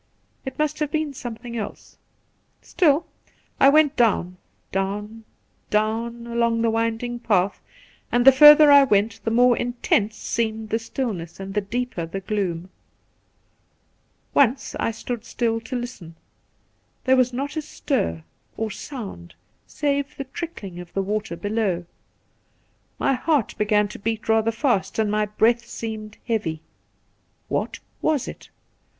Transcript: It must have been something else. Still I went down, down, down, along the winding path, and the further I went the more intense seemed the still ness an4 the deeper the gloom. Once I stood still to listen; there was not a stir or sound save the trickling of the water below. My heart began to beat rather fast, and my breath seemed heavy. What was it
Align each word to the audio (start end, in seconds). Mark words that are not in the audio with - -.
It 0.47 0.57
must 0.57 0.79
have 0.79 0.89
been 0.89 1.13
something 1.13 1.55
else. 1.55 1.99
Still 2.63 3.05
I 3.59 3.69
went 3.69 3.95
down, 3.95 4.37
down, 4.71 5.25
down, 5.69 6.25
along 6.25 6.63
the 6.63 6.71
winding 6.71 7.19
path, 7.19 7.61
and 8.11 8.25
the 8.25 8.31
further 8.31 8.71
I 8.71 8.83
went 8.83 9.19
the 9.23 9.29
more 9.29 9.55
intense 9.55 10.15
seemed 10.15 10.69
the 10.71 10.79
still 10.79 11.13
ness 11.13 11.33
an4 11.37 11.53
the 11.53 11.61
deeper 11.61 12.07
the 12.07 12.19
gloom. 12.19 12.71
Once 14.33 14.75
I 14.79 14.89
stood 14.89 15.23
still 15.23 15.61
to 15.61 15.75
listen; 15.75 16.15
there 17.03 17.15
was 17.15 17.31
not 17.31 17.55
a 17.55 17.61
stir 17.61 18.23
or 18.57 18.71
sound 18.71 19.35
save 19.67 20.17
the 20.17 20.23
trickling 20.23 20.79
of 20.79 20.91
the 20.93 21.03
water 21.03 21.35
below. 21.35 21.85
My 22.97 23.13
heart 23.13 23.53
began 23.55 23.87
to 23.89 23.99
beat 23.99 24.27
rather 24.27 24.51
fast, 24.51 24.97
and 24.97 25.11
my 25.11 25.27
breath 25.27 25.67
seemed 25.67 26.17
heavy. 26.27 26.63
What 27.49 27.77
was 28.01 28.27
it 28.27 28.49